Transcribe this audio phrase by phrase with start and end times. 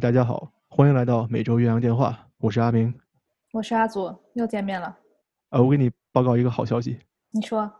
[0.00, 2.98] 嗨，大家好，欢迎来到每周岳阳电话，我是阿明，
[3.52, 4.96] 我是阿祖，又见面了。
[5.50, 6.98] 呃，我给你报告一个好消息，
[7.32, 7.70] 你说，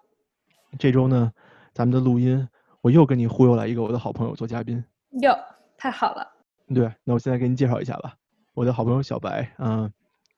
[0.78, 1.32] 这周呢，
[1.72, 2.46] 咱们的录音
[2.82, 4.84] 我又跟你忽悠来一个我的好朋友做嘉宾，
[5.22, 5.34] 哟，
[5.78, 6.30] 太好了。
[6.74, 8.14] 对，那我现在给你介绍一下吧，
[8.52, 9.90] 我的好朋友小白，嗯，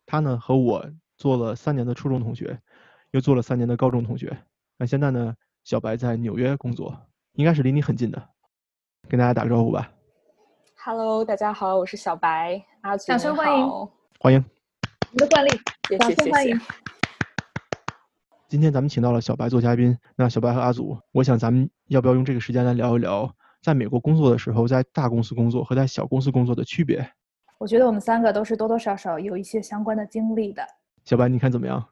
[0.06, 2.56] 他呢和我做了三年的初中同学，
[3.10, 4.32] 又做了三年的高中同学，
[4.78, 6.96] 那现在呢，小白在纽约工作，
[7.32, 8.28] 应该是离你很近的，
[9.08, 9.90] 跟大家打个招呼吧。
[10.84, 14.44] Hello，大家好，我是小白，阿祖，掌声欢迎欢迎。
[15.12, 15.50] 你的惯例，
[15.88, 16.60] 谢掌谢谢谢声欢迎。
[18.50, 23.32] 今天咱们请到了小白做嘉宾，那小白和阿祖，我想咱们要不要用这个时间来聊一聊，
[23.62, 27.08] 在美国工作的时候，在大公司工作和在小公司工作的区别？
[27.58, 30.66] 我觉得我们三个都是多多少少有一些相关的经历的。
[31.04, 31.88] 小白，你看怎么样？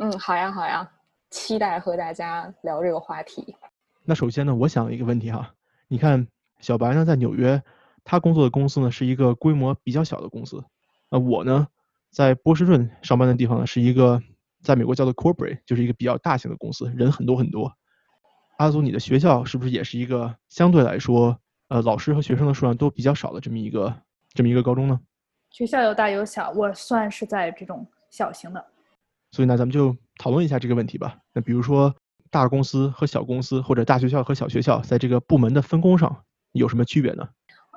[0.00, 0.90] 嗯，好呀好呀，
[1.28, 3.54] 期待和大家聊这个话题。
[4.04, 5.52] 那首先呢，我想一个问题哈，
[5.88, 6.26] 你看
[6.60, 7.62] 小白呢在纽约，
[8.06, 10.64] 他工作的公司呢是一个规模比较小的公司，
[11.10, 11.66] 那我呢
[12.10, 14.22] 在波士顿上班的地方呢是一个
[14.62, 17.70] 在美国叫做 corporate，就是一个比较大型的公司，人很多很多。
[18.58, 23.94] 阿祖，你的学校是不是也是一个相对来说，呃，老师和学生的数量都比较少的这么一个
[24.32, 24.98] 这么一个高中呢？
[25.50, 28.64] 学校有大有小，我算是在这种小型的。
[29.32, 31.18] 所以呢，咱们就讨论一下这个问题吧。
[31.34, 31.94] 那比如说，
[32.30, 37.28] 大公司和小公司，或者大学校和小学校，在这个部门的分工上有什么区别呢？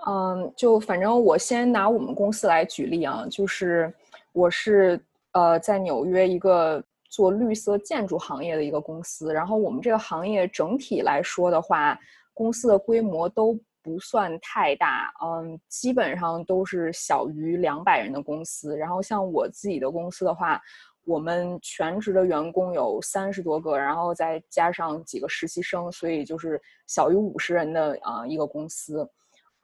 [0.08, 3.94] 嗯，就反正我先拿我们公司来举例啊，就是
[4.32, 5.00] 我是
[5.34, 12.00] 呃在纽约一个做绿色建筑行业的一个公司，然后我们这个行业整体来说的话，
[12.34, 18.78] 公司的规模都不算太大，嗯，基本上都是小于两百人的公司。
[18.78, 20.62] 然后像我自己的公司的话，
[21.06, 29.10] 我们全职的员工有三十多个，然后再加上几个实习生，所以就是小于五十人的啊、一个公司。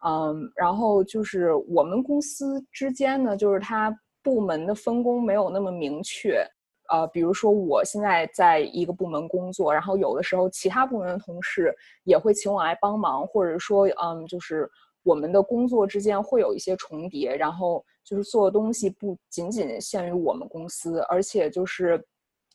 [0.04, 6.46] 嗯，然后就是我们公司之间呢，就是它部门的分工没有那么明确。
[6.90, 11.74] 呃，比如说我现在在一个部门工作，然后有的时候其他部门的同事
[12.04, 14.70] 也会请我来帮忙，或者说，嗯，就是
[15.02, 22.00] 我们的工作之间会有一些重叠，然后就是做的东西不仅仅限于我们公司，而且就是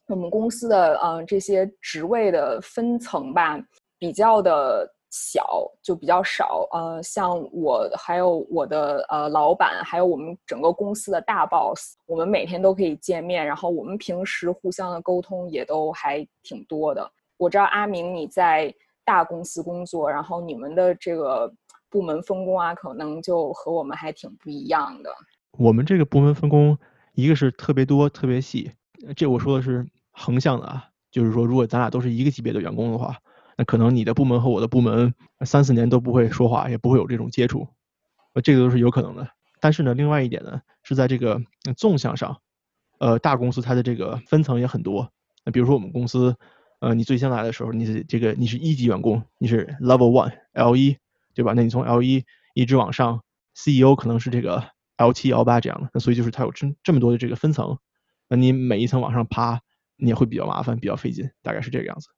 [0.06, 3.58] 我们公司的呃这些职位的分层吧，
[3.98, 6.68] 比较的小，就比较少。
[6.72, 17.10] 呃，像我还有我的呃老板，还有我们整个公司的大 boss，我们每天都可以见面，然后我们平时互相的沟通也都还挺多的。
[17.36, 18.72] 我知道阿明你在
[19.04, 21.52] 大公司工作，然后你们的这个
[21.88, 25.10] 部门分工啊，可能就和我们还挺不一样的。
[25.58, 26.78] 我们这个部门分工，
[27.14, 28.70] 一个是特别多、特别细，
[29.16, 33.16] 这我说的是横向的啊，就是说，如果咱俩都是一个级别的员工的话，
[33.60, 37.68] 那可能你的部门和我的部门三四年都不会说话，也不会有这种接触，
[38.32, 39.28] 呃，这个都是有可能的。
[39.60, 41.42] 但是呢，另外一点呢，是在这个
[41.76, 42.40] 纵向上，
[43.00, 45.12] 呃，大公司它的这个分层也很多。
[45.44, 46.34] 那比如说我们公司，
[46.78, 50.96] 呃，你最先来的时候，你是这个你是一级员工，你是 Level One L 一，
[51.34, 51.52] 对吧？
[51.54, 53.22] 那你从 L 一一直往上
[53.54, 54.64] ，CEO 可能是这个
[54.96, 57.76] L 七 L 八这样的，那所以就是它有这这么多的这个分层，
[58.26, 59.60] 那你每一层往上爬，
[59.98, 62.08] 你也会比较麻烦，比较费劲，大概是这个样子。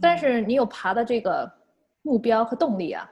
[0.00, 1.50] 但是你有爬的这个
[2.02, 3.08] 目标和动力啊。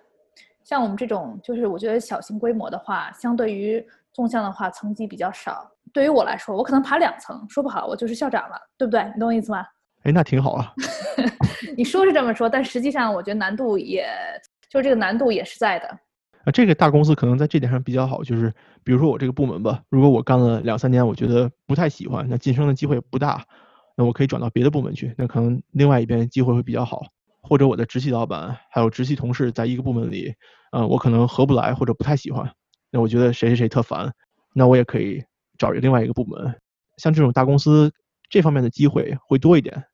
[0.65, 5.69] 像我们这种，就是我觉得小型规模的话，相对于纵向的话，层级比较少。
[5.93, 9.03] 对于我来说，我可能爬两层，说不好我就是校长了，对不对？
[9.13, 9.67] 你懂我意思吗？
[10.05, 10.73] 哎，那挺好啊。
[11.77, 14.07] 你说是这么说，但实际上我觉得难度也，
[14.69, 15.87] 就是这个难度也是在的。
[16.45, 18.53] 啊，这个大公司可能在这点上比较好，就是
[18.85, 23.45] 比如说我这个部门吧，如果我干了两三年，我觉得不太喜欢，那晋升的机会不大，
[23.97, 27.03] 那我可以转到别的部门去，那可能另外一边机会会比较好。
[27.45, 30.33] 或者我的直系老板还有直系同事在一个部门里，
[30.71, 32.49] 嗯、我可能合不来或者不太喜欢，
[32.91, 34.13] 那我觉得谁谁谁特烦，
[34.55, 35.21] 那我也可以
[35.59, 36.55] 找另外一个部门。
[36.99, 37.93] 像这种大公司，
[38.31, 39.85] 这方面的机会会多一点。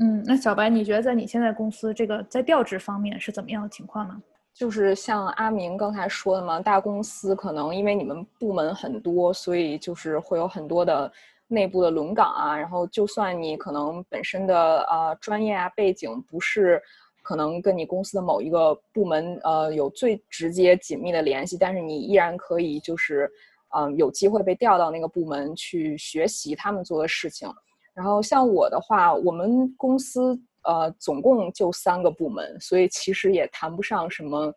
[0.00, 4.20] 嗯，那小白，你觉得在你现在公司这个在调职方面是怎么样的情况呢？
[4.52, 11.10] 就是像阿明刚才说的嘛，大公司可能因为你们部门很多，所以就是会有很多的
[11.50, 12.56] 内部的轮岗啊。
[12.56, 16.80] 然后就算你可能本身的呃专业啊背景不是
[17.22, 23.30] 可能跟你公司的某一个部门呃有最直接紧密的联系，但是你依然可以就是
[23.72, 27.48] 嗯、有机会被调到那个部门去学习他们做的事情。
[27.94, 34.52] 然后像我的话，我们公司呃总共就三个部门，所以其实也谈不上什么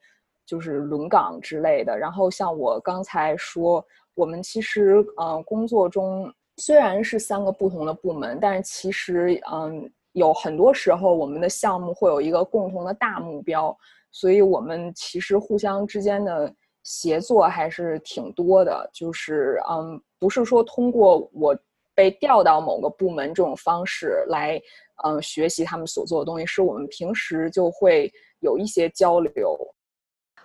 [0.47, 1.95] 就是轮岗之类的。
[1.95, 3.85] 然后像我刚才说，
[4.15, 13.75] 我们其实呃工作中虽然是三个不同的部门，但是其实嗯有很多时候我们的项目会有一个共同的大目标，
[14.11, 16.53] 所以我们其实互相之间的
[16.83, 21.57] 协作还是挺多的，就是嗯，不是说通过我
[21.95, 24.61] 被调到某个部门这种方式来
[25.03, 29.57] 嗯学习他们所做的东西，是我们平时就会有一些交流。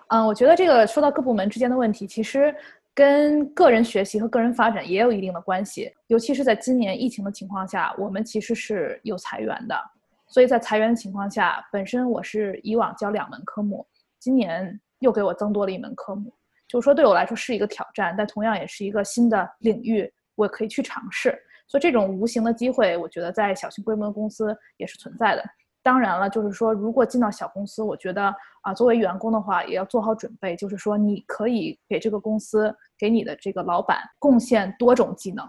[0.09, 2.55] 嗯，我觉得这个说到各部门之间的问题，其实
[2.99, 5.89] 跟个人学习和个人发展也有一定的关系。
[6.09, 9.81] 尤其是在今年疫情的情况下，我们其实是有裁员的。
[10.27, 13.87] 所以在裁员的情况下，本身我是以往教两门科目，
[14.19, 16.35] 今年又给我增多了一门科目，
[16.67, 21.41] 就是说对我来说是一个挑战，但同样也是一个新的领域，我可以去尝试。
[21.69, 25.45] 所以这种无形的机会，我觉得在小型规模的公司也是存在的。
[25.89, 28.31] 当然了，就是说，如果进到小公司，我觉得
[28.61, 35.43] 啊，作为员工的话，也要做好准备，就是说，你可以给这个公司、给你的这个老板贡献多种技能。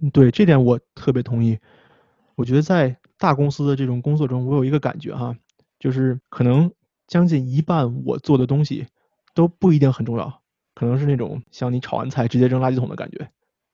[0.00, 1.58] 嗯，对，这点我特别同意。
[2.36, 5.34] 我觉得在大公司的这种工作中，我有一个感觉哈，
[5.80, 6.70] 就是可能
[7.08, 8.86] 将近一半我做的东西
[9.34, 10.40] 都不一定很重要，
[10.72, 13.28] 可能是那种像你炒完菜直接扔垃圾桶的感觉，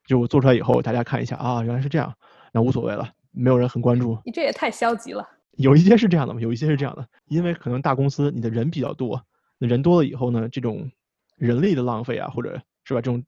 [0.07, 2.11] 就我做出来以后，大家看一下啊，原来是这样，
[2.51, 4.17] 那无所谓了，没有人很关注。
[4.25, 5.23] 你这也太消极了。
[5.57, 9.21] 有一些是这样的嘛，有一些是这样的，因为可能大公司你的人比较多，
[9.57, 10.89] 那人多了以后呢，这种
[11.35, 13.23] 人力的浪费啊，或者是吧，这种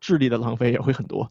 [0.00, 1.30] 智力的浪费也会很多。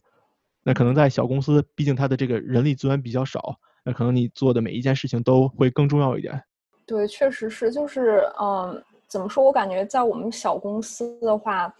[0.63, 6.41] 那可能在小公司，毕竟它的这个人力资源比较少，那可能你做的每一件事情都会更重要一点。
[6.85, 9.43] 对，确实是，就是嗯，怎么说？
[9.43, 11.73] 我感觉在我们小公司的话，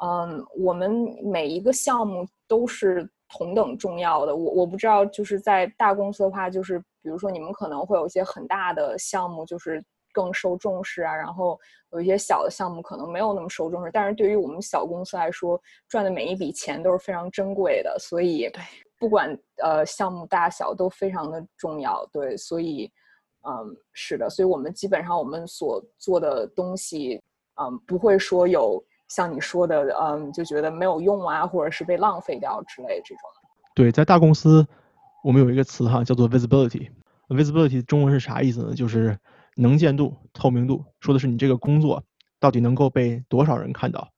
[0.00, 0.90] 嗯，我们
[1.24, 3.08] 每一个项目都是。
[3.34, 11.58] 同等重要的，我我不知道，就是在大公司的话，就是比如说你们可能会有一些很大的项目，就是更受重视啊，然后
[11.92, 13.90] 有一些小的项目可能没有那么受重视。
[13.92, 18.50] 但是对于我们小公司来说，赚的每一笔钱都是非常珍贵的，所以
[18.98, 22.06] 不管呃项目大小都非常的重要。
[22.12, 22.90] 对，所以
[23.46, 27.20] 嗯是的，所以我们基本上我们所做的东西，
[27.60, 28.82] 嗯不会说有。
[29.08, 33.28] 像你说的，嗯，就觉得没有用啊，或者是被浪费掉之类这种。
[33.74, 34.66] 对，在大公司，
[35.22, 36.88] 我们有一个词哈，叫做 visibility。
[37.28, 38.74] visibility 中文是啥意思呢？
[38.74, 39.18] 就是
[39.56, 42.02] 能见度、透明度，说的是你这个工作
[42.40, 44.08] 到底能够被多少人看到。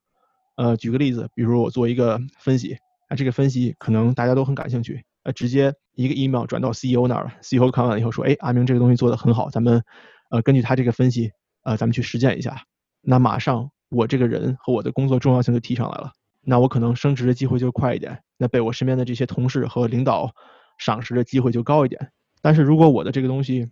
[0.56, 2.76] 呃，举个例子，比如我做一个分析，
[3.08, 9.82] 啊，这个分析可能大家都很感兴趣，呃，直接一个 email 转到 CEO 那儿了，CEO 看完了以后说，哎，阿明这个东西做的很好，咱们，
[10.30, 11.30] 呃，根据他这个分析，
[11.64, 12.62] 呃，咱们去实践一下。
[13.02, 13.70] 那马上。
[13.90, 16.10] 我这个人和我的工作重要性就提上来了，
[16.40, 20.32] 那我可能升职的机会就快一点，那被我身边的这些同事和领导
[20.78, 22.10] 赏识的机会就高一点。
[22.40, 23.70] 但是如果我的这个东西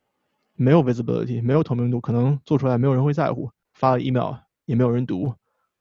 [0.55, 4.35] 没有 visibility，没有透明度，可能做出来没有人会在乎，发了 email
[4.65, 5.35] 也没有人读，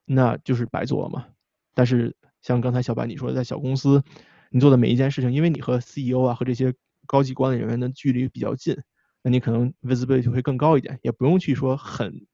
[0.05, 1.25] 那就是白做了嘛。
[1.73, 4.03] 但是像刚才小白你说，在小公司，
[4.49, 6.73] 你做的每一件事情，因为你和 CEO 啊和这些
[7.05, 8.75] 高级管理人员的距离比较近，
[9.23, 12.25] 那你可能 visibility 会更高一点，也不用去说很。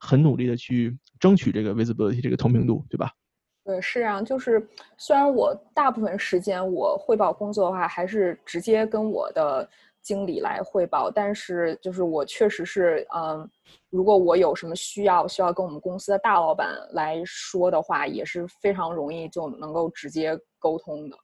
[0.00, 3.10] 很努力的去争取这个 visibility 这个透明度，对吧？
[3.68, 4.66] 对，是啊，就是
[4.96, 9.68] 虽然我大部分时间我汇报工作的话，还是直接跟我的
[10.00, 13.46] 经理来汇报，但是就是我确实是，嗯，
[13.90, 21.16] 如果我有什么需要需要跟我们公司的大老板来说的话，也是非常容易就能够直接沟通的。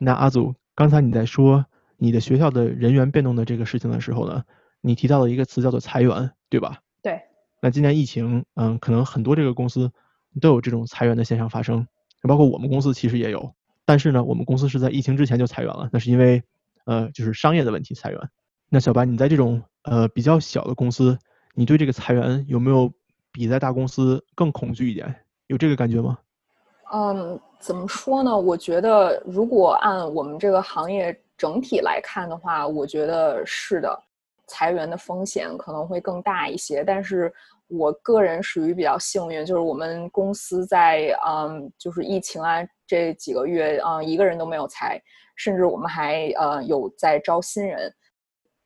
[0.00, 1.64] 那阿祖，刚才你在说
[1.98, 4.42] 你的学校的人员变动的这个事情的时候呢，
[4.80, 6.80] 你提到了一个词叫做裁员，对吧？
[7.00, 7.22] 对。
[7.60, 9.92] 那今年疫情，嗯，可能很多这个公司
[10.40, 11.86] 都有这种裁员的现象发生，
[12.22, 13.52] 包括我们公司其实也有。
[13.84, 16.42] 但是呢，我们公司是在疫情之前就裁员了，那是因为，
[16.86, 18.18] 呃，就是商业的问题裁员。
[18.68, 21.18] 那小白，你在这种呃比较小的公司，
[21.54, 22.90] 你对这个裁员有没有
[23.32, 25.14] 比在大公司更恐惧一点？
[25.48, 26.18] 有这个感觉吗？
[26.92, 28.38] 嗯，怎么说呢？
[28.38, 34.02] 我觉得如果按我们这个行业整体来看的话，我觉得是的。
[34.48, 37.32] 裁员的风险可能会更大一些，但是
[37.72, 45.00] 我个人属于比较幸运，就是我们公司在嗯，就是疫情啊这几个月啊，一个人都没有裁，
[45.36, 47.90] 甚至我们还呃有在招新人，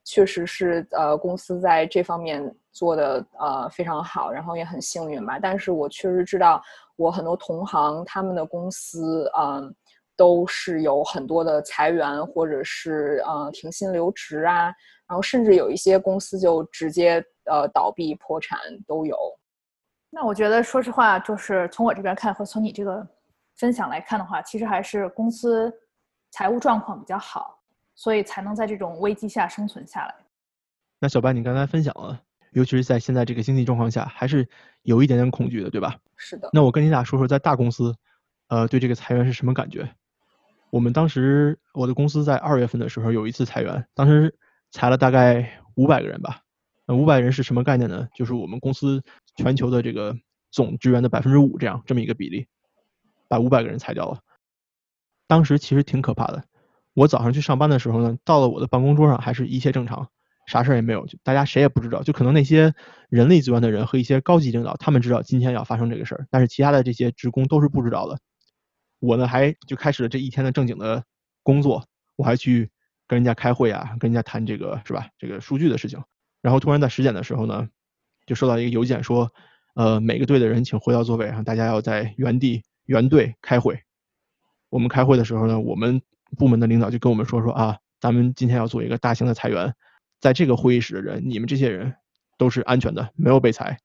[0.04, 5.38] 确实是呃公司在这方面做的呃非常好，然后也很幸运吧。
[5.40, 6.60] 但是我确实知道，
[6.96, 9.72] 我很多同行他们的公司嗯
[10.16, 14.72] 都是有很多的裁员或者是呃停薪留职啊。
[15.08, 19.16] 然后甚至有一些公司就直接呃倒闭破产都有。
[20.10, 23.06] 那我觉得说实话，就是从我这边看和从你这个
[23.56, 25.72] 分享来看的话，其实还是公司
[26.30, 27.58] 财务状况比较好，
[27.94, 30.14] 所以才能在这种危机下生存下来。
[31.00, 32.20] 那小白，你刚才分享了，
[32.52, 34.48] 尤其是在现在这个经济状况下，还是
[34.82, 35.96] 有一点点恐惧的，对吧？
[36.16, 36.48] 是的。
[36.52, 37.94] 那我跟你俩说说，在大公司，
[38.48, 39.88] 呃，对这个裁员是什么感觉？
[40.70, 44.34] 我们当时我的公司在二月份的时候有一次裁员，当时。
[44.72, 46.42] 裁了大概五百个人吧，
[46.86, 48.08] 那五百人是什么概念呢？
[48.14, 49.02] 就是我们公司
[49.36, 50.16] 全球的这个
[50.50, 52.46] 总职员的百分之五这样这么一个比例，
[53.28, 54.20] 把五百个人裁掉了。
[55.26, 56.44] 当时其实挺可怕的。
[56.94, 60.08] 我早上去上班的时候呢，到了我的办公桌上还是一切正常，
[60.46, 62.72] 啥事儿也没有，就大家谁也不知道，就可能那些
[63.08, 68.18] 人力资源的人和一些高级领导他们知道今天要发生这个事儿，但是其他的这些职工都是不知道的。
[69.00, 71.04] 我呢还就开始了这一天的正经的
[71.42, 72.70] 工作，我还去
[73.06, 75.08] 跟人家开会啊，跟人家谈这个是吧？
[75.18, 76.00] 这个数据的事情。
[76.46, 77.68] 然后突然在十点的时候呢，
[78.24, 79.32] 就收到一个邮件说，
[79.74, 83.80] 呃，每个队的人请回到座位，上大家要在原地原队开会。
[84.68, 86.00] 我们开会的时候呢，我们
[86.38, 89.74] 部门的领导就跟我们说说啊，咱们今天要做一个大型的裁员，
[90.20, 91.96] 在这个会议室的人，你们这些人
[92.38, 93.80] 都是安全的，没有被裁，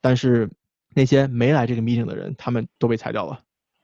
[0.00, 0.48] 但是
[0.94, 3.40] 那些没来这个 meeting 的人，他们都被裁掉了，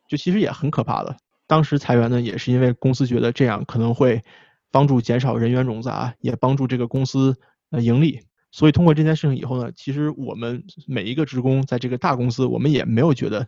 [0.09, 1.17] 就其实也很可怕的。
[1.49, 4.23] 当时裁员呢，也是因为公司觉得这样可能会
[4.71, 7.37] 帮助减少人员冗杂，也帮助这个公司
[7.73, 8.21] 呃盈利。
[8.53, 13.45] 所以通过这件事情以后呢，其实我们每一个职工在这个大公司，我们也没有觉得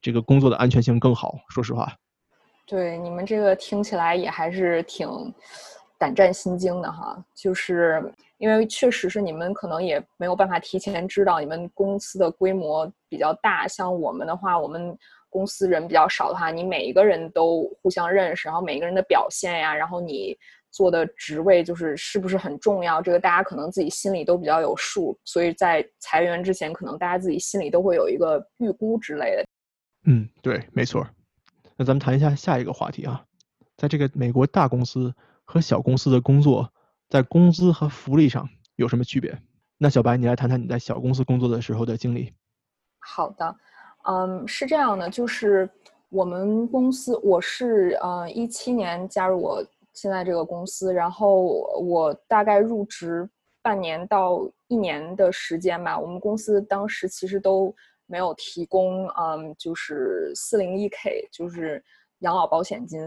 [0.00, 1.36] 这个工作的安全性更好。
[1.50, 1.94] 说实话。
[2.66, 5.08] 对，你们这个听起来也还是挺
[5.98, 14.96] 胆战心惊的哈，就是因为确实是你们可能也没有办法提前知道你们公司的规模比较大，像我们的话，我们
[15.28, 20.36] 公司人比较少的话，你每一个人都互相认识，然后每一个人的表现呀，然后你
[20.76, 29.44] 做的职位就是是不是很重要，这个大家可能自己心里都比较有数，所以在裁员之前，可能大家自己心里都会有一个预估之类的。
[30.04, 31.06] 嗯，对，没错。
[31.78, 33.24] 那咱们谈一下下一个话题啊，
[33.78, 35.14] 在这个美国大公司
[35.44, 36.70] 和小公司的工作，
[37.08, 39.34] 在工资和福利上有什么区别？
[39.78, 42.34] 那小白，你来谈谈你在小公司工作的时候的经历。
[42.98, 43.56] 好的，
[44.06, 45.68] 嗯，是这样的，就是
[46.08, 49.64] 我们公司，我是呃一七年加入我
[49.96, 51.42] 现在这个公司，然后
[51.80, 53.28] 我大概入职
[53.60, 55.98] 半年到一年的时间吧。
[55.98, 57.74] 我们公司当时其实都。
[58.08, 61.82] 没有提供，嗯，就是四零一 k，就是
[62.20, 63.00] 养老保险金。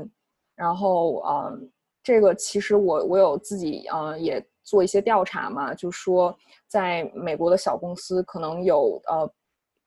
[0.56, 1.72] 然后，嗯，
[2.04, 9.32] 这个其实我我有自己，嗯，也做一些调查嘛，就说在美国的小公司可能有，呃，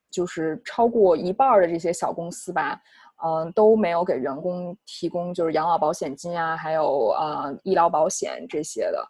[0.09, 2.81] 就是超过一半的这些小公司吧，
[3.25, 9.03] 嗯，都没有给员工提供就是养老保险金啊，还有呃医疗保险这些的。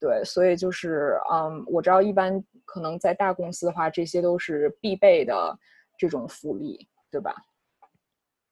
[0.00, 5.58] 对，所以就是，嗯，我知道一般可能在大公司的话，这些都是必备的
[5.98, 7.34] 这种福利，对吧？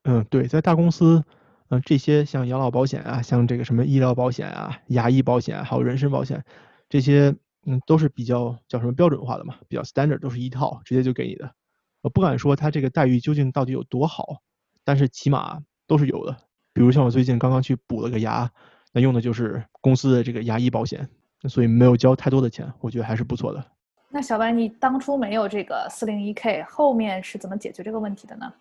[0.04, 1.24] 嗯，对，在大公司，
[1.70, 6.44] 嗯，这些像养老保险啊，像这个什么医疗保险啊、牙医保险，还有人身保险，
[6.88, 7.34] 这些，
[7.66, 11.50] 嗯，都是比较叫什么标准化的嘛，比较 standard，都是一套，直接就给你的。
[12.02, 14.42] 我不敢说它这个待遇究竟到底有多好，
[14.88, 16.34] 但是起码都是有的。
[16.72, 18.50] 比如像我最近刚刚去补了个牙，
[18.90, 21.06] 那用的就是公司的这个牙医保险。
[21.46, 23.64] 所以没有交太多的钱，我觉得还是不错的。
[24.08, 28.52] 那小白，你当初没有这个四零一 k，后面是怎么解决这个问题的呢？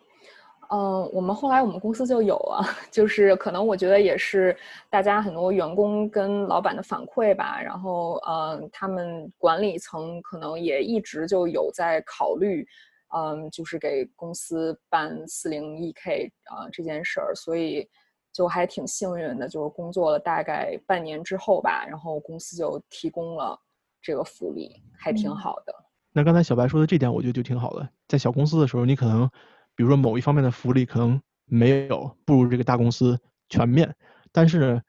[0.69, 4.55] 嗯，我们后来我们公司就有啊， 就是可能我觉得也是
[4.89, 12.67] 大家很多员工跟老板的反馈吧，然后嗯，他们管理层可能也一直就有在考虑，
[13.15, 17.87] 嗯，就是给公司办四零一 k 啊这件事儿，所以。
[18.33, 23.59] 就还挺幸运的，就是工作了大概半年之后吧，然后公司就提供了
[23.99, 25.73] 这个福利，还挺好的。
[26.11, 27.89] 那刚才小白说的这点，我觉得就挺好的。
[28.07, 29.27] 在小公司的时候，你可能，
[29.73, 33.95] 比如说某一方面的福利可能没有不如这个大公司全面，
[34.31, 34.81] 但是呢，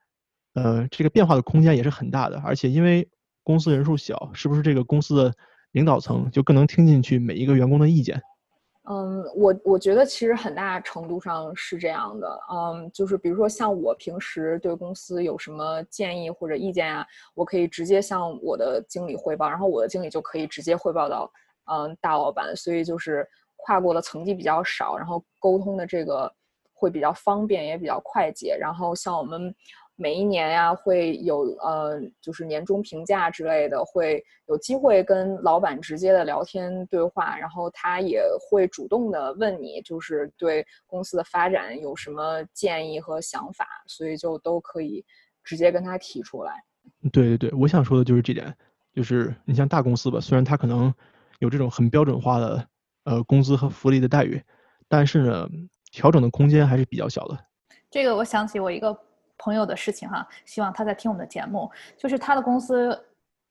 [0.52, 2.38] 呃，这个变化的空间也是很大的。
[2.40, 3.08] 而且因为
[3.44, 5.34] 公司人数小，是不是这个公司的
[5.72, 8.20] 领导层就更能听进去每一个员工的意见？
[8.90, 21.30] 嗯，我我觉得其实很大程度上是这样的，嗯，就是比如说像我平时对公司有什么建议或者意见啊，我可以直接向我的经理汇报，然后我的经理就可以直接汇报到
[21.70, 26.32] 嗯大老板，所以就是跨过的层级比较少，然后沟通的这个
[26.72, 28.56] 会比较方便，也比较快捷。
[28.58, 29.54] 然后像我们。
[30.00, 45.04] 每一年呀，会有呃，就是年终评价之类的，会有机会跟老板直接的聊天对话，然后他也会主动的问你，就是对公司的发展有什么建议和想法，所以就都可以
[45.42, 46.52] 直接跟他提出来。
[47.10, 48.56] 对对对，我想说的就是这点，
[48.94, 50.94] 就是你像大公司吧，虽然它可能
[51.40, 52.68] 有这种很标准化的
[53.02, 54.40] 呃工资和福利的待遇，
[54.86, 55.48] 但是呢，
[55.90, 57.36] 调整的空间还是比较小的。
[57.90, 58.96] 这个我想起我一个。
[59.38, 61.70] 朋友的事情哈，希望他在听我们的节目。
[61.96, 62.98] 就是他的公司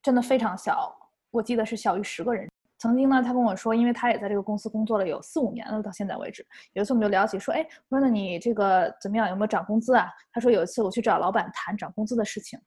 [0.03, 0.93] 真的非常小，
[1.31, 2.47] 我记得是小于十个人。
[2.79, 6.45] 曾经呢，他跟我说，因为他也在这个公司工作了有四五年了，到现在为止。
[6.73, 9.27] 有一次我们就聊起说，哎，我说那你这个怎么样？
[9.29, 10.07] 有没有涨工资啊？
[10.31, 12.59] 他说有一次我去找老板谈涨工资的事情，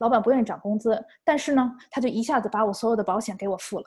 [0.00, 3.86] 老板不愿意涨工资，但是呢，他就一下子把我所有的保险给我付了。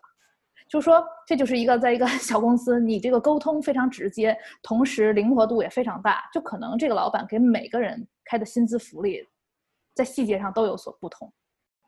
[0.67, 9.25] 就说，这就是一个在一个 小公司，你这个沟通非常直接，同时灵活度也非常大，就可能这个老板给每个人开的薪资福利，
[9.93, 11.31] 在细节上都有所不同。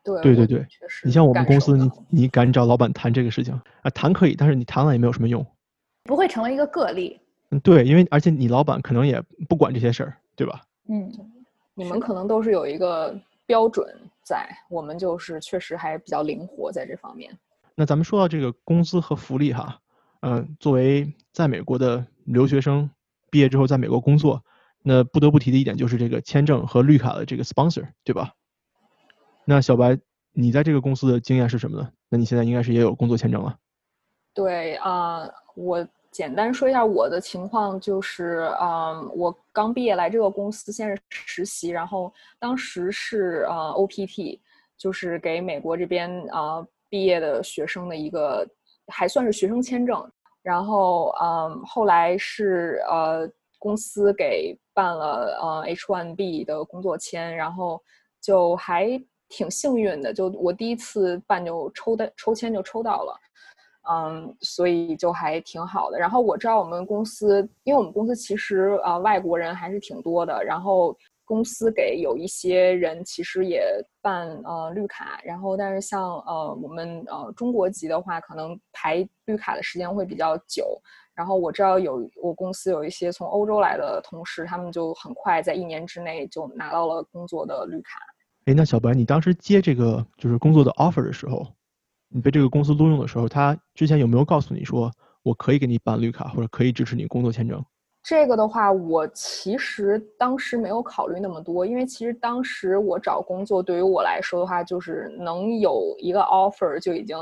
[0.02, 1.06] 对对对对，确实。
[1.06, 3.90] 你像我们公司，你你敢找老板谈这个事情啊？
[3.90, 5.44] 谈可以，但是你谈了也没有什么用。
[6.04, 7.20] 不会成为一个个例。
[7.50, 10.62] 嗯，对，因为而且你老板可能也不管这些事儿，对吧？
[10.88, 11.12] 嗯，
[11.74, 13.86] 你们可能都是有一个标准
[14.24, 17.36] 在，我们就是确实还比较灵活在这方面。
[17.74, 19.78] 那咱们说到这个工资和福利哈，
[20.20, 22.90] 嗯、作为在美国的留学生，
[23.30, 24.42] 毕业之后在美国工作，
[24.82, 28.32] 那不得不提的一点就是这个签证和绿卡的这个 sponsor，对吧？
[29.44, 29.98] 那小白，
[30.32, 31.90] 你在这个公司的经验是什么呢？
[32.08, 33.56] 那你现在应该是也有工作签证了。
[34.32, 44.40] 对啊、我简单说一下我的情况，就是啊、我刚毕业来这个公司，先是实习，然后当时是呃 OPT，
[44.76, 48.48] 就是给美国这边啊、毕业的学生的一个
[48.86, 50.08] 还算是学生签证，
[50.42, 53.28] 然后嗯、后来是呃
[53.60, 57.80] 公司给办了呃 H1B 的工作签，然后
[58.20, 63.16] 就还挺幸运的，就我第一次办就抽的抽签就抽到了。
[63.88, 65.98] 嗯，所以就还挺好的。
[65.98, 73.64] 然后我知道我们公司，因为我们公司其实呃外国人还是挺多的，然后公司给有一些人其实也
[74.02, 80.80] 办呃绿卡，然后但是像呃我们呃中国籍的话，可能排绿卡的时间会比较久。
[81.20, 88.00] 然后我知道有我公司有一些从欧洲来的同事，他们就很快在一年之内就拿到了工作的绿卡。
[88.46, 91.46] 诶，那小白，你当时接这个就是工作的 offer 的时候，
[92.08, 94.90] 你被这个公司录用的时候，他之前有没有告诉你说
[95.22, 97.62] 我可以给你办绿卡，或者可以支持你工作签证？
[98.02, 107.14] 这个的话，我其实当时没有考虑那么多，因为其实当时我找工作对于我来说的话，就是能有一个 offer 就已经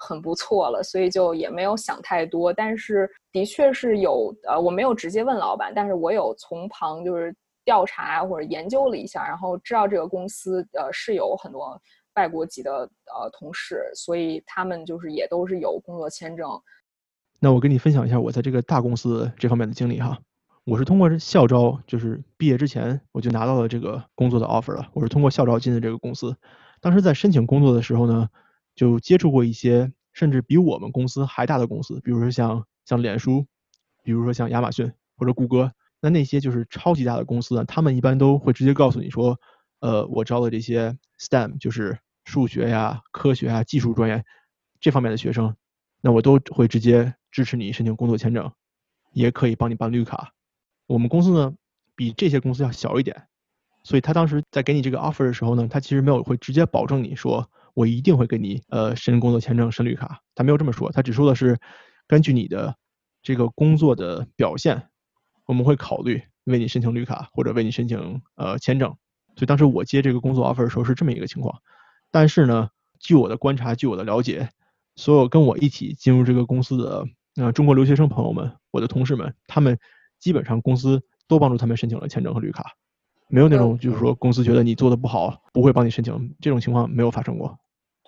[0.00, 2.52] 很不错了，所以就也没有想太多。
[2.52, 7.32] 但是的确是有，呃，我没有直接问老板，但是我有从旁就是
[7.64, 11.80] 调查或者研究了一下，然后知道这个公司呃是有很多
[12.16, 16.48] 外国籍的呃同事，所以他们就是也都是有工作签证，
[17.38, 20.18] 那我跟你分享一下我在这个大公司这方面的经历哈。
[20.64, 24.88] 我是通过校招，就是毕业之前我就拿到了这个工作的 offer 了。
[24.92, 26.36] 我是通过校招进的这个公司。
[26.80, 28.28] 当时在申请工作的时候呢，
[28.74, 33.46] 就接触过一些甚至比我们公司还大的公司，比如说像像脸书，
[34.02, 35.72] 比如说像亚马逊或者谷歌。
[36.02, 39.38] 那那些就是超级大的公司呢，他们一般都会直接告诉你说，
[39.80, 44.24] 呃，我招的这些 STEM 就是数学呀、科学呀、技术专业
[44.80, 45.54] 这方面的学生，
[46.00, 48.50] 那我都会直接支持你申请工作签证，
[49.12, 50.32] 也可以帮你办绿卡。
[50.86, 51.54] 我们公司呢
[51.94, 53.26] 比这些公司要小一点，
[53.82, 61.58] 所以他当时在给你这个 offer 的时候呢，他其实没有会直接保证你说我一定会给你呃申工作签证、申绿卡，他没有这么说，他只说的是
[62.06, 62.76] 根据你的
[63.22, 64.88] 这个工作的表现，
[65.46, 68.96] 我们会考虑为你申请绿卡或者为你申请呃签证。
[69.36, 71.60] 所以当时我接这个工作 offer 的时候是这么一个情况，
[72.10, 74.50] 但是呢，据我的观察，据我的了解，
[74.96, 77.06] 所有跟我一起进入这个公司的
[77.36, 79.78] 呃中国留学生朋友们，我的同事们，他们
[80.18, 82.74] 基本上公司都帮助他们申请了签证和绿卡，
[83.30, 87.56] 没有那种就是说公司觉得你做的不好不会帮你申请，这种情况没有发生过。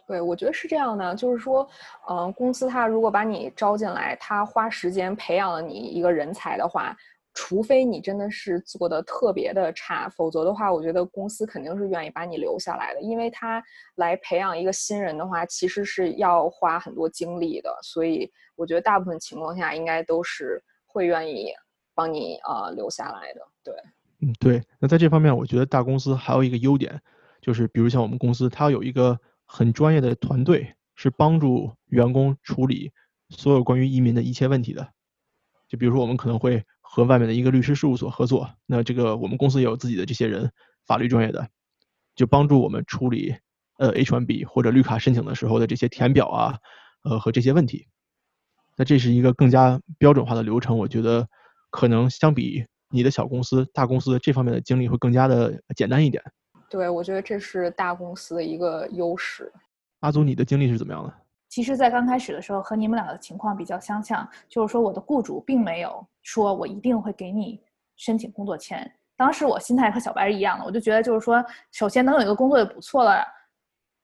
[0.06, 1.66] 对，我觉得是这样的，就是说，
[2.08, 6.94] 嗯、公司他如果把你招进来，他花时间培养了你一个人才的话，
[7.32, 13.62] 除非你真的是做的特别的差，否则的话，我觉得公司肯定是愿意把你留下来的，因为他
[13.94, 21.52] 来培养一个新人的话，其实是要花很多精力的，所以我觉得大部分情况下应该都是会愿意
[21.94, 23.40] 帮你呃留下来的。
[23.64, 23.74] 对，
[24.22, 24.62] 嗯，对。
[24.78, 27.02] 那在这方面，我觉得大公司还有一个优点，
[27.40, 32.92] 就是比如像我们公司，它有一个很专业的团队，是帮助员工处理
[33.30, 34.92] 所有关于移民的一切问题的。
[35.68, 40.52] 就比如说，我们可能会和外面的一个律师事务所合作，那这个我们公司也有自己的这些人，
[40.86, 41.48] 法律专业的，
[42.14, 43.34] 就帮助我们处理
[43.78, 46.58] 呃 H1B 或者绿卡申请的时候的这些填表啊，
[47.02, 47.88] 呃和这些问题。
[48.76, 51.28] 那这是一个更加标准化的流程，我觉得
[51.70, 56.22] 可能相比你的小公司、大公司这方面的经历会更加的简单一点。
[56.68, 59.52] 对，我觉得这是大公司的一个优势。
[60.00, 61.12] 阿祖，你的经历是怎么样的？
[61.48, 67.60] 其实，在刚开始的时候和你们俩的情况比较相像，就是说我的雇主并没有说我一定会给你
[67.96, 68.90] 申请工作签。
[69.18, 73.22] 当时我心态和小白是一样的，我就觉得就是说，首先能有一个工作就不错了。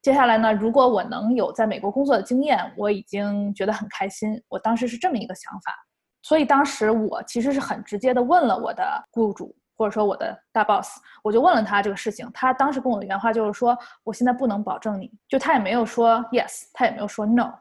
[0.02, 4.40] 接下来呢，如果我能有在美国工作的经验，我已经觉得很开心。
[4.48, 5.74] 我当时是这么一个想法，
[6.22, 12.28] 所以当时我其实是很直接的问了我的雇主，或者说我的大 boss，我就问了他这个事情。
[12.34, 17.52] 他当时跟我的原话就是说，我现在不能保证你，就他也没有说 yes，他也没有说 no，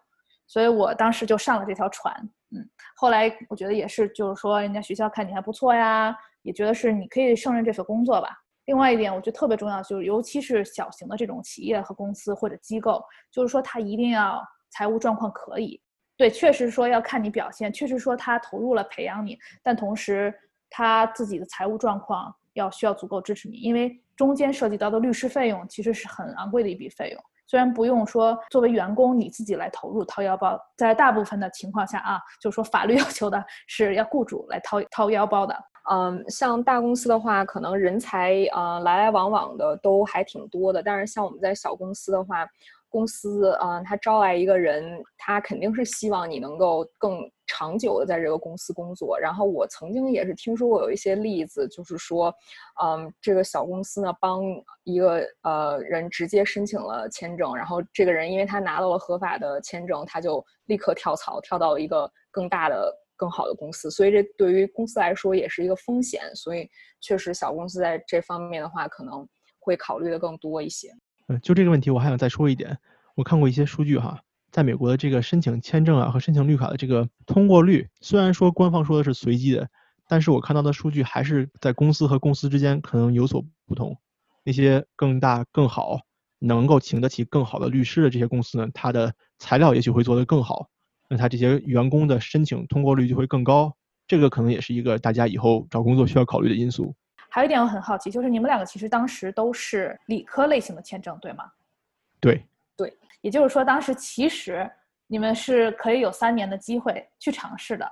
[0.48, 2.14] 所以我当时就上了这条船。
[2.52, 8.30] 嗯，后来我觉得也是，就是说人家学校看你还不错呀，也觉得是你可以胜任这份工作吧。
[8.66, 14.42] 另外一点，我觉得特别重要，就是尤其是小型的这种企业和公司或者机构，就是说他一定要
[14.72, 15.82] 财务状况可以。
[16.18, 20.34] 对，确实说要看你表现，确实说他投入了培养你，但同时
[20.70, 27.24] 他自己的财务状况要需要足够支持你，因为中间涉及到的律师费用其实是很昂贵的一笔费用。
[27.50, 35.56] 虽然不用说作为员工你自己来投入掏腰包，在大部分的情况下啊，就是说法律 要求的是要雇主来掏掏腰包的。
[35.90, 40.84] 嗯，像大公司的话，可能人才啊来来往往的都还挺多的。
[40.84, 42.46] 但是像我们在小公司的话，
[42.90, 49.20] 公司啊，他招来一个人，他肯定是希望你能够更长久的在这个公司工作。
[49.20, 52.34] 然后我曾经也是听说过有一些例子，就是说，
[52.84, 54.42] 嗯，这个小公司呢帮
[54.84, 62.94] 一个呃人直接申请了签证，然后这个人因为他拿到了合法的签证，他就立刻跳槽，跳到一个更大的。
[63.20, 66.70] 更好的公司，所以这对于公司来说也是一个风险，所以
[67.02, 69.28] 确实小公司在这方面的话可能
[69.60, 70.92] 会考虑的更多一些。
[71.28, 72.78] 嗯，就这个问题，我还想再说一点，
[73.16, 79.70] 我看过一些数据哈，在美国的这个申请签证啊和申请绿卡的这个通过率，虽然说官方说的是随机的，
[80.08, 83.98] 但是我看到的数据还是在公司和公司之间可能有所不同。
[84.44, 86.00] 那些更大、更好、
[86.40, 90.70] 能够请得起更好的律师的这些公司呢，它的材料也许会做得更好。
[91.10, 93.76] 那他这些员工的申请通过率就会更高，
[94.08, 96.96] 这个可能也是一个大家以后找工作需要考虑的因素。
[97.30, 101.52] 还有一点我很好奇，就是你们两个其实当时都是理科类型的签证，对吗？
[102.20, 104.70] 对，对，也就是说当时其实
[105.08, 107.92] 你们是可以有三年的机会去尝试的。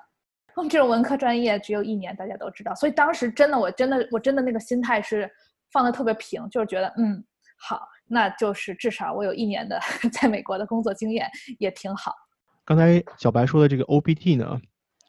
[0.56, 5.30] 我们这种文科专业只有一年，大家都知道，所以当时真的，我真的，我真的那个心态是
[5.72, 7.22] 放的特别平，就是觉得嗯，
[7.58, 9.78] 好，那就是至少我有一年的
[10.14, 12.14] 在美国的工作经验也挺好。
[12.64, 14.60] 刚才小白说的这个 OPT 呢，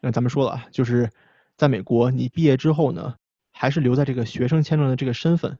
[0.02, 1.08] 那咱们说了啊，就是
[1.56, 3.14] 在美国你毕业之后呢，
[3.58, 5.58] 还是留在这个学生签证的这个身份，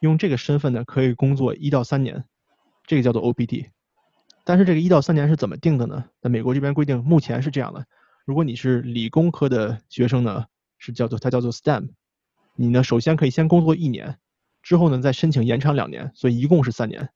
[0.00, 2.24] 用这个身份呢可以工作一到三年，
[2.86, 3.66] 这个叫做 OPT。
[4.44, 6.06] 但是这个一到三年是怎么定的呢？
[6.20, 7.86] 在美国这边规定目前是这样的：
[8.24, 10.46] 如果你是理工科的学生呢，
[10.78, 11.90] 是叫做它叫做 STEM，
[12.56, 14.18] 你呢首先可以先工作一年，
[14.60, 17.10] 之后呢再申请延长两年，所以一共是三年。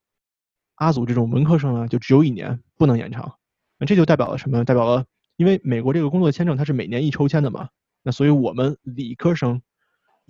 [0.76, 3.34] 阿祖这种文科生呢就只有一年，不能延长。
[3.78, 4.64] 那这就代表了什么？
[4.64, 7.68] 代表了，因为美国这个工作签证它是每年一抽签的嘛。
[8.02, 9.60] 那所以我们理科生，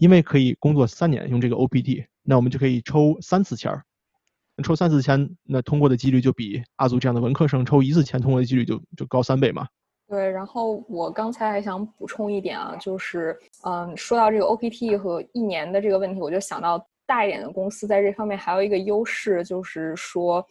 [0.00, 3.84] 因为可以工作三年，用这个 OPT，那我们就可以抽三次签儿。
[4.64, 9.66] 抽三次签，那通过的几率就比阿祖这样的文科生抽一次签通过的几率就就高三倍嘛。
[10.08, 20.42] 对，然后我刚才还想补充一点啊，就是嗯，说到这个 OPT 和一年的这个问题，我就想到大一点的公司在这方面还有一个优势，就是说。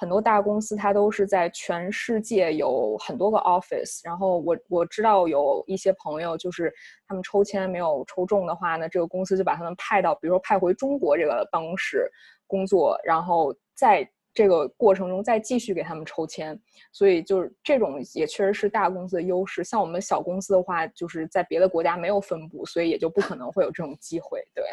[0.00, 6.72] 很多大公司它都是在全世界有很多个 office，然后我我知道有一些朋友就是
[7.08, 12.08] 他们抽签没有抽中的话呢，这个公司就把他们派到，比如说派回中国这个办公室
[12.46, 16.56] 工作，然后在这个过程中再继续给他们抽签，
[16.92, 19.64] 所以就是这种也确实是大公司的优势。
[19.64, 24.40] 像我们小公司的话，就是在别的国家没有分部，所以也就不可能会有这种机会。
[24.54, 24.64] 对，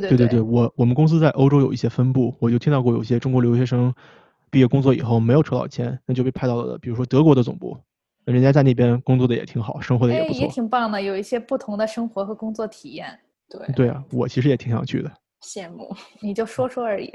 [0.00, 3.92] 对对对对，我我们公司在欧洲有一些分部，我就听到过有些中国留学生。
[4.52, 7.74] 毕业工作以后没有抽到签，那就被派到了比如说德国的总部，
[8.26, 13.18] 人家在那边工作的也挺好，生活的也不错，也挺棒的，有一些不同的生活和工作体验。
[13.48, 15.10] 对对啊，我其实也挺想去的。
[15.42, 17.10] 羡慕，你就说说而已。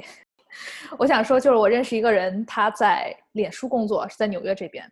[0.97, 4.83] 我想说，就是我认识一个人，他在脸书工作，是在纽约这边，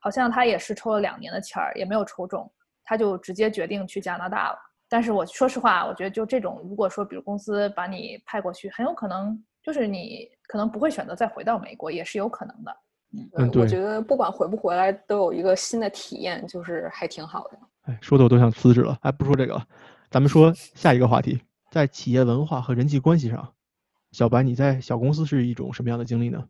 [0.00, 2.50] 好像他也是抽了两年的签儿，也没有抽中，
[2.82, 4.58] 他就直接决定去加拿大了。
[4.88, 9.40] 但是我说实话，我觉得就这种，如果说比如公司把你派过去，很有可能。
[9.64, 12.76] 就是你可能不会选择再回到美国，也是有可能的。
[13.36, 17.58] 嗯，对，我觉得不管回不回来，都有一个新的体验，就是还挺好的。
[17.82, 18.98] 哎，说的我都想辞职了。
[19.02, 19.66] 哎，不说这个了，
[20.10, 23.54] 咱们说 下一个话题，在企业文化和人际关系上，
[24.12, 26.44] 小白你在小公司是一种什么样的经历呢？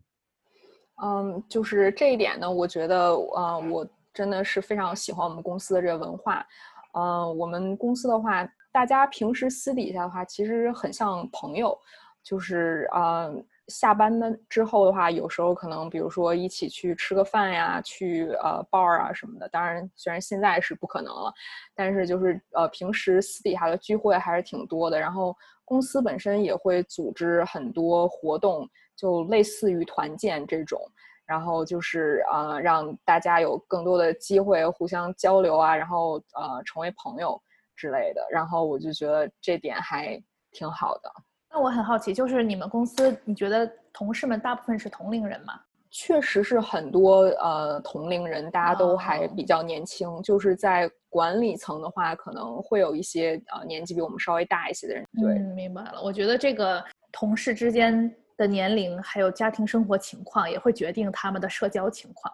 [1.01, 6.45] 嗯，就是这一点呢，我觉得啊，我真的是非常喜欢我们公司的这个文化。
[6.93, 11.77] 嗯，我们公司的话，大家平时私底下的话，其实很像朋友。
[12.25, 13.29] 就是啊，
[13.67, 19.47] 下班的之后的话，有时候可能比如说一起去吃个饭呀，去呃 bar 啊什么的。
[19.49, 21.31] 当然，虽然现在是不可能了，
[21.75, 24.99] 但是就是呃平时私底下的聚会还是挺多的。
[24.99, 30.81] 然后公司本身也会组织很多活动，就类似于团建这种。
[31.27, 37.39] 然后就是呃让大家有更多的机会互相交流啊，然后呃成为朋友
[37.75, 38.25] 之类的。
[38.31, 40.19] 然后我就觉得这点还
[40.51, 41.11] 挺好的。
[41.55, 45.53] 那我很好奇，就是你们公司，你觉得同事们大部分是同龄人吗？
[45.89, 50.21] 确实是很多呃同龄人，大家都还哦比较年轻。
[50.21, 55.05] 就是在管理层的话，可能会有一些呃年纪比我们稍微大一些的人。
[55.13, 56.01] 对，嗯，明白了。
[56.03, 62.33] 我觉得这个同事之间的年龄，还有家庭生活情况，也会决定他们的社交情况。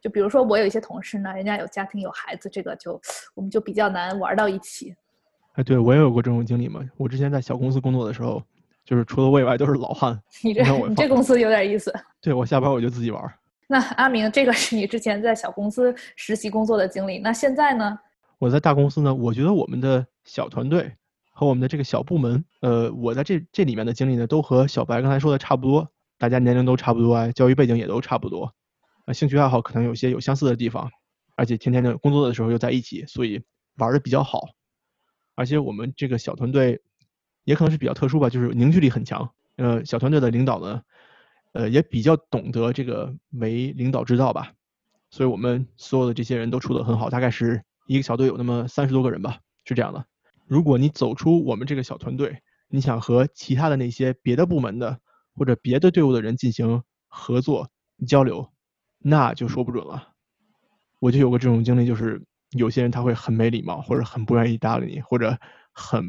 [0.00, 3.00] 就比如说，我有一些同事呢，人家有家庭有孩子，这个就
[3.36, 4.96] 我们就比较难玩到一起。
[5.58, 6.80] 哎，对我也有过这种经历嘛。
[6.96, 8.40] 我之前在小公司工作的时候，
[8.84, 10.16] 就是除了我以外都是老汉。
[10.40, 11.92] 你这你这公司有点意思。
[12.20, 13.20] 对我下班我就自己玩。
[13.66, 17.18] 那阿明，这个是你之前在小公司实习工作的经历。
[17.18, 17.98] 那现在呢？
[18.38, 20.92] 我在大公司呢，我觉得我们的小团队
[21.32, 28.54] 和我们的这个小部门，呃，我在这这里面的经历呢，都和小白刚才说的差不多，大家年龄都差不多啊，教育背景也都差不多，
[29.06, 30.88] 啊，兴趣爱好可能有些有相似的地方，
[31.34, 33.42] 而且天天的工作的时候又在一起，所以
[33.78, 34.46] 玩的比较好。
[35.38, 36.82] 而且我们这个小团队
[37.44, 39.30] 也可能是比较特殊吧，就是凝聚力很强。
[39.54, 40.82] 呃，小团队的领导呢，
[41.52, 44.52] 呃，也比较懂得这个为领导之道吧。
[45.10, 50.04] 所以我们所有的这些人都处得很好，大概是一个小队有那么三十多个人吧，是这样的。
[50.48, 54.98] 如果你走出我们这个小团队，你想和其他的那些别的部门的
[55.36, 57.70] 或者别的队伍的人进行合作
[58.08, 58.50] 交流，
[58.98, 60.08] 那就说不准了。
[60.98, 65.36] 我就有过这种经历，就是有些人他会很没礼貌，或者很不愿意搭理你，或者
[65.72, 66.04] 很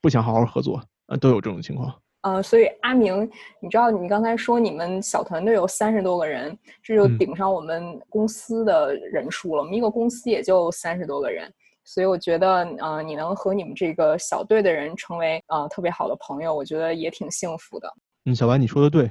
[0.00, 1.94] 不想好好合作，呃，都有这种情况。
[2.22, 9.62] 呃，所以阿明，你知道你刚才说你们小团队有三十多个人，这就嗯顶上我们公司的人数了。
[9.62, 11.50] 我们一个公司也就三十多个人，
[11.84, 17.88] 所以我觉得，呃，你能和你们这个小队的人成为呃特别好的朋友，我觉得也挺幸福的。
[18.24, 19.08] 嗯，小白你说的对，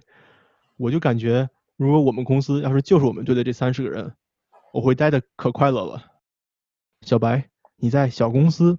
[0.76, 4.14] 我就感觉如果我们公司要是就是我们队的这三十个人，
[4.74, 6.04] 我会待的可快乐了。
[7.02, 8.78] 小白，你在小公司，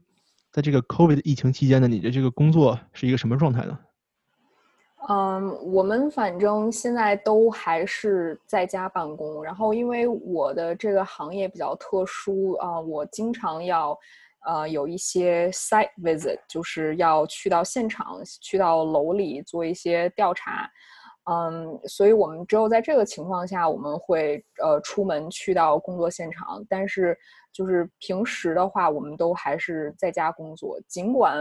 [0.50, 3.78] 在这个 COVID 疫情期间呢，你的这个工作是一个什么状态呢？
[5.09, 13.96] 嗯，我们反正现在都还是在家办公，然后因为我的这个行业比较特殊啊、我经常要
[14.44, 20.68] 呃有一些 site visit，就是要去到现场，去到楼里做一些调查。
[21.31, 26.64] 嗯，所以我们只有在这个情况下，我们会呃出门去到工作现场。
[26.68, 27.16] 但是
[27.59, 30.81] 就是平时的话，我们都还是在家工作。
[30.87, 31.37] 尽管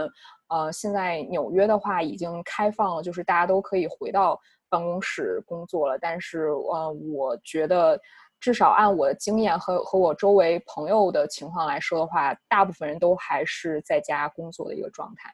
[0.48, 4.36] 呃现在纽约的话已经开放了，就是大家都可以回到
[4.68, 7.96] 办公室工作了，但是呃我觉得
[8.40, 15.32] 至少按我的经验和和我周围朋友的情况来说的话，大部分人都还是在家工作的一个状态。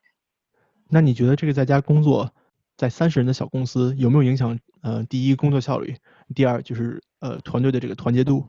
[0.90, 2.30] 那你觉得这个在家工作，
[2.76, 4.58] 在三十人的小公司有没有影响？
[4.82, 5.96] 呃，第一工作效率，
[6.34, 8.46] 第二就是呃团队的这个团结度。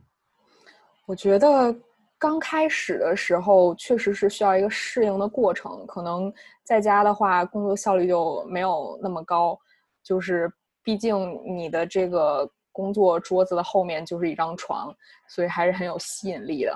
[1.06, 1.72] 我觉得
[2.18, 6.32] 刚开始的时候确实是需要一个适应的过程，可能
[6.64, 9.58] 在家的话工作效率就没有那么高，
[10.02, 10.50] 就是
[10.82, 14.94] 毕竟你的这个工作桌子的后面就是一张床，
[15.28, 16.74] 所以还是很有吸引力的。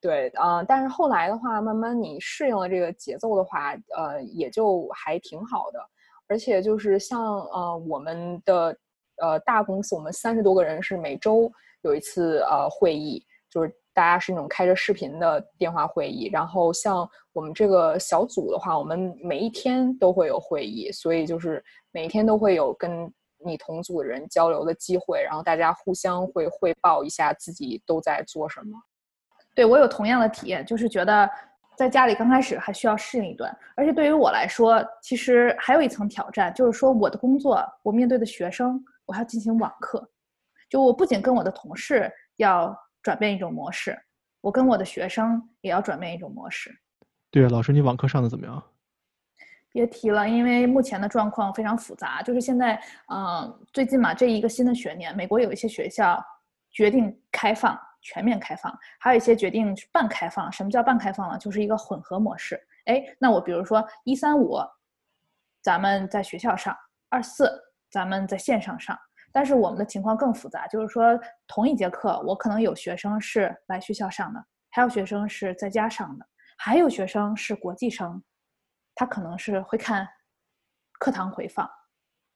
[0.00, 5.80] 对，啊、但是后来的话，慢慢你适应了这个节奏的话，呃，也就还挺好的。
[6.26, 8.76] 而且就是像呃我们的
[9.22, 16.28] 呃大公司，我们三十多个人是每周有一次呃会议，就是大家是那种开着视频的电话会议。
[16.30, 23.10] 然后像我们这个小组的话，我们每一天都会有会议，所以就是每一天都会有跟
[23.46, 28.78] 你同组的人交流的机会，然后大家互相会汇报一下自己都在做什么。
[29.54, 31.30] 对我有同样的体验，就是觉得
[31.76, 40.08] 在家里刚开始还需要适应一段，而且对于我来说，其实还有一层挑战，就是说我的工作，我面对的学生，我还要进行网课，
[40.68, 43.96] 就我不仅跟我的同事要转变一种模式，
[44.40, 46.74] 我跟我的学生也要转变一种模式。
[47.30, 48.64] 对啊，老师，你网课上的怎么样？
[49.70, 52.22] 别提了，因为目前的状况非常复杂。
[52.22, 56.24] 就是现在，嗯、最近嘛，这一个新的学年，美国有一些学校
[56.70, 60.50] 决定开放，全面开放，还有一些决定是半开放。
[60.50, 61.36] 什么叫半开放呢？
[61.36, 62.58] 就是一个混合模式。
[62.86, 64.58] 哎，那我比如说一三五，
[65.60, 66.72] 咱们在学校上；
[67.10, 67.52] 二四，
[67.90, 68.98] 咱们在线上上。
[69.34, 71.18] 但是我们的情况更复杂，就是说
[71.48, 76.24] 同一节课，我可能有学生是来学校上的，还有学生是在家上的，
[76.56, 78.22] 还有学生是国际生，
[78.94, 80.08] 他可能是会看
[81.00, 81.68] 课堂回放。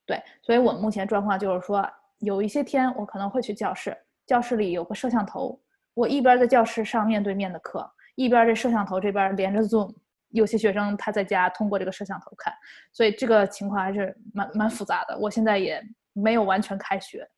[0.04, 5.56] 对，所以我们目前状况就是说，有一些天我可能会去教室，教室里有个摄像头，
[5.94, 9.94] 我一边在教室上面对面的课，一边这摄像头这边连着 Zoom。
[10.30, 12.52] 有些学生他在家通过这个摄像头看，
[12.92, 15.18] 所以这个情况还是蛮蛮复杂的。
[15.18, 15.82] 我现在也
[16.20, 17.28] 没有完全开学。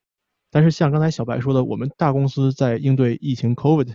[0.50, 3.94] 但是像刚才小白说的，我们大公司在应对疫情 COVID，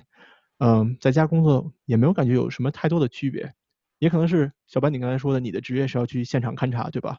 [0.60, 3.54] 嗯，在家工作也没有感觉有什么太多的区别，
[4.00, 7.18] 也可能是小白你刚才说的，你的职业是要去现场勘察，对吧？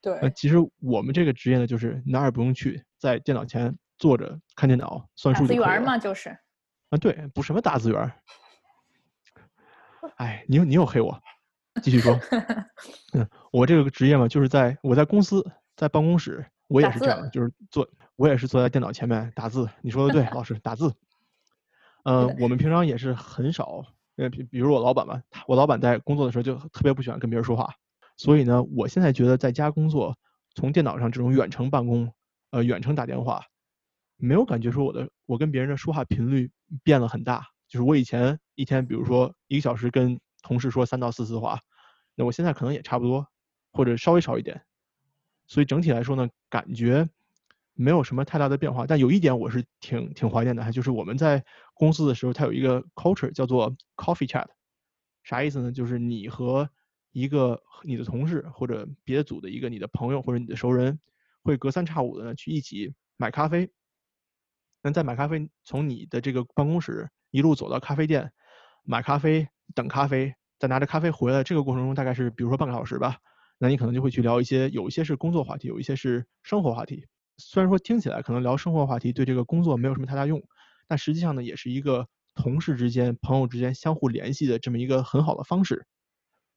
[0.00, 5.66] 对，呃，其实我们这个职业呢，就是哪儿也不用去，在电脑前坐着看电脑算数就可以了。
[5.66, 6.30] 字员嘛，就是。
[6.90, 8.12] 啊，对，不什么打字员儿。
[10.18, 11.18] 哎，你又你又黑我，
[11.80, 12.18] 继续说。
[13.14, 15.42] 嗯，我这个职业嘛，就是在我在公司
[15.76, 19.68] 在办公室，我也是这样，就是坐我也是坐在电脑前面打字。
[19.82, 20.92] 你说的对，老师打字。
[22.04, 23.82] 呃，我们平常也是很少，
[24.16, 27.74] 呃，比比如我老板吧，我老板在工作的时候就特别不喜欢跟别人说话，
[28.16, 30.16] 所以呢，我现在觉得在家工作，
[30.54, 32.12] 从电脑上这种远程办公，
[32.50, 33.42] 呃，远程打电话，
[34.16, 36.50] 没有感觉说我的我跟别人的说话频率
[36.82, 37.46] 变了很大。
[37.68, 41.58] 就是我以前一天，比如说一个小时跟同事说三到四次话，
[42.14, 43.26] 那我现在可能也差不多，
[43.72, 44.62] 或者稍微少一点。
[45.46, 47.08] 所以整体来说呢，感觉
[47.74, 48.86] 没有什么太大的变化。
[48.86, 54.46] 但有一点我是挺挺怀念的，还就是我们在公司的时候，它有一个 culture 叫做 coffee chat，
[55.22, 55.72] 啥意思呢？
[55.72, 56.68] 就是你和
[57.12, 60.98] 一个你的同事或者别的组的一个你的朋友或者你的熟人，
[61.42, 63.70] 会隔三差五的呢去一起买咖啡。
[64.82, 68.32] 那在买咖啡，从你的这个办公室一路走到咖啡店，
[68.82, 73.18] 买咖啡、等咖啡，再拿着咖啡回来，这个过程中大概是比如说半个小时吧。
[73.58, 77.06] 那你可能就会去聊一些，有一些是工作话题，有一些是生活话题。
[77.38, 80.42] 虽然说听起来可能聊生活话题对这个工作没有什么太大用，
[80.86, 85.86] 但实际上呢，也是一个同事之间、朋友之间相互联系的这么一个很好的方式。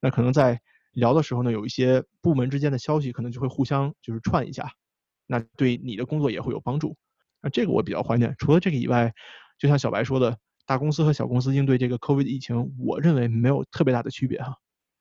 [0.01, 0.59] 那可能在
[0.91, 4.71] 聊的时候呢，有一些部门之间的消息，可能就会互相就是串一下，
[5.25, 6.97] 那对你的工作也会有帮助。
[7.41, 8.35] 那这个我比较怀念。
[8.37, 9.13] 除了这个以外，
[9.57, 14.55] 就像小白说的，大公司和小公司应对这个 COVID 疫情，我认为没有特别大的区别哈。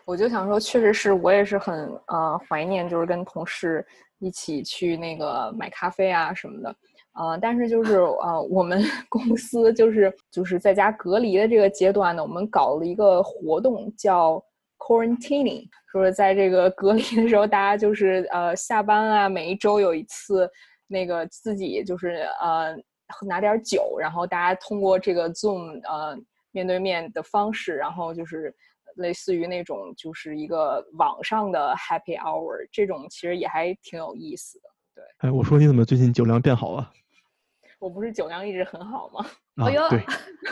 [0.06, 3.84] 我就想说，确实是我也是很呃怀念，就是跟同事
[4.20, 6.76] 一起去那个买咖啡啊什么的，
[7.14, 14.40] 呃，但是就是 呃我们 公司就是就是在家隔离的这个阶段呢，我们搞了一个活动叫
[14.78, 20.48] quarantining，说是在这个隔离的时候，大家就是呃下班啊，每一周有一次
[20.86, 22.76] 那个自己就是呃
[23.26, 26.16] 拿点酒，然后大家通过这个 Zoom 呃
[26.52, 28.54] 面对面的方式，然后就是。
[28.96, 34.68] 类似于那种就是一个网上的 happy hour，这种其实也还挺有意思的。
[34.94, 36.90] 对，哎，我说你怎么最近酒量变好了？
[37.78, 39.26] 我不是酒量一直很好吗？
[39.56, 40.04] 啊，哎呦对，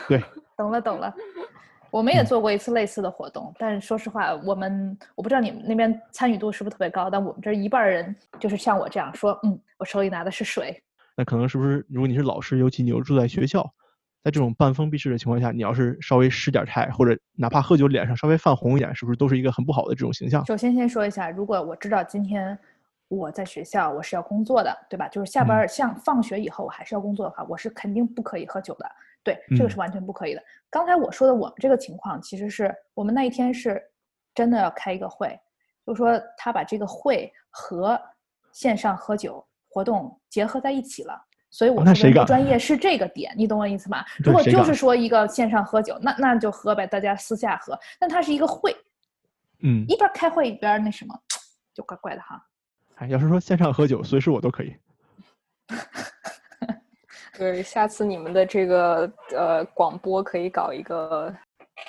[0.08, 0.24] 对，
[0.56, 1.12] 懂了懂了，
[1.90, 10.82] 我们也嗯做过一次类似的活动，但是说实话，我们我不知道你们那边参与度是不是特别高，但我们这儿一半儿人就是像我这样说，嗯，我手里拿的是水，
[11.16, 13.64] 那可能是不是如果你是老师，尤其你又住在学校，
[14.24, 20.42] 在这种半封闭式的情况下，你要是稍微失点态，或者哪怕喝酒脸上稍微泛红一点，是不是都是一个很不好的这种形象？
[20.46, 22.58] 首先先说一下，如果我知道今天
[23.08, 25.06] 我在学校我是要工作的，对吧？
[25.08, 28.90] 就是下班儿像放学以后我还是要工作的话，我是肯定不可以喝酒的。
[29.22, 30.42] 对，这个是嗯完全不可以的。
[30.70, 33.78] 刚才我说的我们这个情况，其实是我们那一天是
[34.34, 35.38] 真的要开一个会，
[35.84, 38.00] 就是说他把这个会和
[38.52, 41.22] 线上喝酒活动结合在一起了。
[41.54, 44.04] 所以我说的不那谁专业是这个点，你懂我意思吗？
[44.18, 47.78] 如果就是说一个线上喝酒，那那就喝呗，大家私下喝。
[47.96, 48.76] 但它是一个会，
[49.60, 51.14] 嗯，一边开会一边那什么，
[51.72, 52.44] 就怪怪的哈。
[52.96, 54.74] 哎，要是说线上喝酒，随时我都可以。
[57.38, 61.32] 对，下次你们的这个呃广播可以搞一个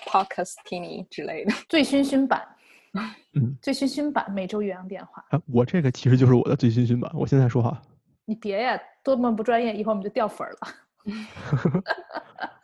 [0.06, 1.52] podcastini 之类的。
[1.68, 2.48] 醉醺醺版，
[3.34, 7.12] 嗯，醉醺醺版每周岳阳电话，啊，我这个其实就是我的醉醺醺版。
[7.16, 7.82] 我现在说话，
[8.26, 10.58] 你别呀，多么不专业，一会儿我们就掉粉儿了。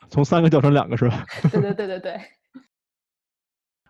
[0.09, 1.23] 从三个掉成两个是吧？
[1.51, 2.21] 对对对对对，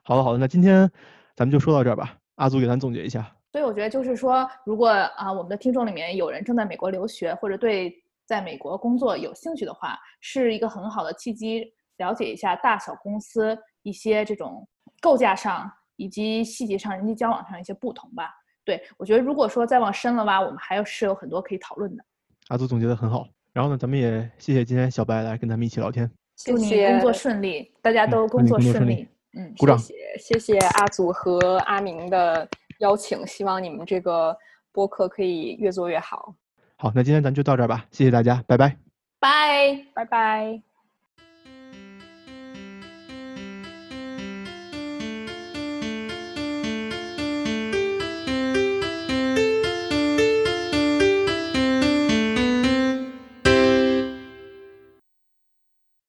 [0.04, 0.90] 好的好的，那今天
[1.36, 2.18] 咱们就说到这儿吧。
[2.36, 3.36] 阿祖给咱总结一下。
[3.52, 7.94] 所以我觉得就是说，如果啊我们的听众里面有人正在美国留学，或者对
[8.26, 14.68] 在美国工作有兴趣的话，是一个很好的契机，了解一下大小公司一些这种
[15.02, 18.30] 构架上以及细节上、人际交往上一些不同吧。
[18.63, 22.04] 对我觉得，如果说再往深了挖，我们还有是有很多可以讨论的。
[22.50, 23.28] 阿祖总结的很好。
[23.54, 26.09] 然后呢，咱们也谢谢今天小白来跟咱们一起聊天。
[26.38, 29.07] 祝你谢谢工作顺利，大家都工作顺利。
[29.34, 32.47] 嗯，鼓掌谢谢谢谢阿祖和阿明的
[32.80, 34.36] 邀请，希望你们这个
[34.72, 36.34] 播客可以越做越好。
[36.78, 38.78] 好，那今天咱就到这儿吧，谢谢大家，拜拜。
[39.20, 39.86] 拜。
[39.93, 40.70] 拜拜。